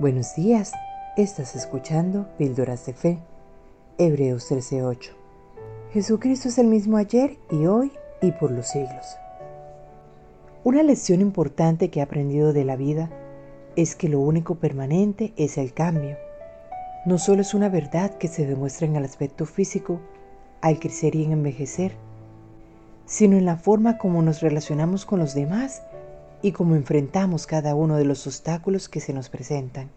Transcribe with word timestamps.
Buenos 0.00 0.34
días, 0.34 0.72
estás 1.16 1.54
escuchando 1.54 2.26
Píldoras 2.36 2.84
de 2.84 2.94
Fe, 2.94 3.18
Hebreos 3.96 4.50
13:8. 4.50 5.12
Jesucristo 5.92 6.48
es 6.48 6.58
el 6.58 6.66
mismo 6.66 6.96
ayer 6.96 7.38
y 7.48 7.66
hoy 7.66 7.92
y 8.20 8.32
por 8.32 8.50
los 8.50 8.66
siglos. 8.66 9.16
Una 10.64 10.82
lección 10.82 11.20
importante 11.20 11.90
que 11.90 12.00
he 12.00 12.02
aprendido 12.02 12.52
de 12.52 12.64
la 12.64 12.74
vida 12.74 13.08
es 13.76 13.94
que 13.94 14.08
lo 14.08 14.18
único 14.18 14.56
permanente 14.56 15.32
es 15.36 15.58
el 15.58 15.72
cambio. 15.72 16.16
No 17.06 17.18
solo 17.18 17.42
es 17.42 17.54
una 17.54 17.68
verdad 17.68 18.18
que 18.18 18.26
se 18.26 18.48
demuestra 18.48 18.88
en 18.88 18.96
el 18.96 19.04
aspecto 19.04 19.46
físico 19.46 20.00
al 20.60 20.80
crecer 20.80 21.14
y 21.14 21.22
en 21.22 21.30
envejecer, 21.30 21.92
sino 23.06 23.36
en 23.36 23.44
la 23.44 23.58
forma 23.58 23.96
como 23.96 24.22
nos 24.22 24.40
relacionamos 24.40 25.06
con 25.06 25.20
los 25.20 25.36
demás 25.36 25.84
y 26.44 26.52
cómo 26.52 26.76
enfrentamos 26.76 27.46
cada 27.46 27.74
uno 27.74 27.96
de 27.96 28.04
los 28.04 28.26
obstáculos 28.26 28.90
que 28.90 29.00
se 29.00 29.14
nos 29.14 29.30
presentan. 29.30 29.88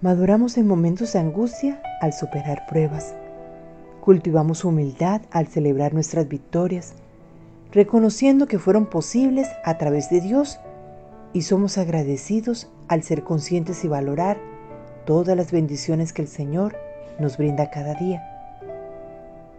Maduramos 0.00 0.56
en 0.56 0.66
momentos 0.66 1.12
de 1.12 1.18
angustia 1.18 1.82
al 2.00 2.14
superar 2.14 2.64
pruebas. 2.66 3.14
Cultivamos 4.00 4.64
humildad 4.64 5.20
al 5.30 5.46
celebrar 5.46 5.92
nuestras 5.92 6.26
victorias, 6.26 6.94
reconociendo 7.70 8.46
que 8.46 8.58
fueron 8.58 8.86
posibles 8.86 9.46
a 9.62 9.76
través 9.76 10.08
de 10.08 10.22
Dios 10.22 10.58
y 11.34 11.42
somos 11.42 11.76
agradecidos 11.76 12.70
al 12.88 13.02
ser 13.02 13.24
conscientes 13.24 13.84
y 13.84 13.88
valorar 13.88 14.38
todas 15.04 15.36
las 15.36 15.52
bendiciones 15.52 16.14
que 16.14 16.22
el 16.22 16.28
Señor 16.28 16.76
nos 17.18 17.36
brinda 17.36 17.68
cada 17.68 17.92
día. 17.92 18.22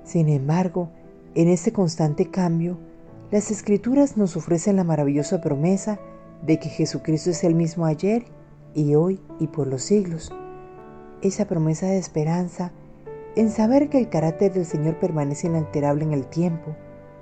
Sin 0.06 0.28
embargo, 0.28 0.90
en 1.36 1.50
este 1.50 1.72
constante 1.72 2.32
cambio, 2.32 2.80
las 3.32 3.50
escrituras 3.50 4.18
nos 4.18 4.38
ofrecen 4.38 4.76
la 4.76 4.84
maravillosa 4.84 5.42
promesa 5.42 6.00
de 6.44 6.60
que 6.60 6.70
Jesucristo 6.70 7.32
es 7.32 7.44
el 7.44 7.56
mismo 7.56 7.86
ayer 7.86 8.26
y 8.76 8.94
hoy 8.94 9.20
y 9.40 9.48
por 9.48 9.66
los 9.66 9.82
siglos. 9.82 10.32
Esa 11.22 11.46
promesa 11.46 11.88
de 11.88 11.98
esperanza 11.98 12.72
en 13.36 13.50
saber 13.50 13.90
que 13.90 13.98
el 13.98 14.10
carácter 14.10 14.54
del 14.54 14.66
Señor 14.66 15.00
permanece 15.00 15.48
inalterable 15.48 16.04
en 16.04 16.14
el 16.14 16.28
tiempo, 16.28 16.76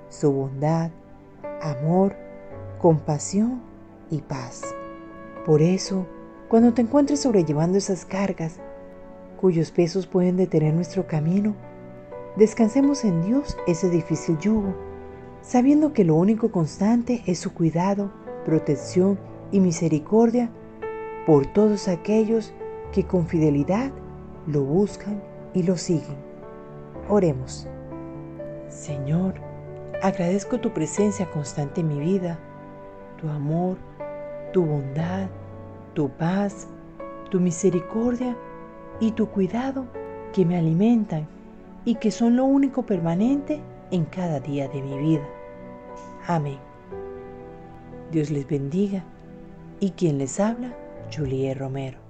su 0.10 0.32
bondad, 0.32 0.92
amor, 1.62 2.16
compasión 2.80 3.62
y 4.12 4.22
paz. 4.22 4.62
Por 5.46 5.62
eso, 5.62 6.06
cuando 6.50 6.74
te 6.74 6.82
encuentres 6.82 7.22
sobrellevando 7.22 7.78
esas 7.78 8.06
cargas, 8.06 8.58
cuyos 9.40 9.72
pesos 9.72 10.06
pueden 10.06 10.36
detener 10.36 10.74
nuestro 10.74 11.08
camino, 11.08 11.56
descansemos 12.36 13.06
en 13.06 13.22
Dios 13.24 13.58
ese 13.68 13.90
difícil 13.90 14.38
yugo 14.40 14.76
sabiendo 15.44 15.92
que 15.94 16.06
lo 16.06 16.16
único 16.16 16.52
constante 16.52 17.22
es 17.28 17.38
su 17.38 17.54
cuidado, 17.54 18.12
protección 18.46 19.20
y 19.52 19.60
misericordia 19.60 20.50
por 21.28 21.46
todos 21.46 21.88
aquellos 21.88 22.54
que 22.94 23.06
con 23.06 23.28
fidelidad 23.28 23.92
lo 24.48 24.64
buscan 24.64 25.22
y 25.54 25.64
lo 25.64 25.78
siguen. 25.78 26.16
Oremos. 27.10 27.68
Señor, 28.70 29.36
agradezco 30.02 30.60
tu 30.60 30.74
presencia 30.74 31.30
constante 31.30 31.82
en 31.82 31.90
mi 31.90 32.00
vida, 32.00 32.40
tu 33.22 33.28
amor, 33.28 33.78
tu 34.54 34.66
bondad, 34.66 35.28
tu 35.94 36.10
paz, 36.10 36.68
tu 37.30 37.40
misericordia 37.40 38.36
y 39.00 39.12
tu 39.12 39.28
cuidado 39.28 39.86
que 40.32 40.46
me 40.46 40.58
alimentan 40.58 41.28
y 41.84 41.96
que 41.96 42.12
son 42.12 42.38
lo 42.38 42.46
único 42.46 42.84
permanente 42.84 43.62
en 43.94 44.06
cada 44.06 44.40
día 44.40 44.68
de 44.68 44.82
mi 44.82 44.98
vida. 44.98 45.24
Amén. 46.28 46.58
Dios 48.12 48.32
les 48.32 48.48
bendiga 48.48 49.04
y 49.80 49.92
quien 49.92 50.18
les 50.18 50.40
habla, 50.40 50.76
Julie 51.16 51.54
Romero. 51.54 52.03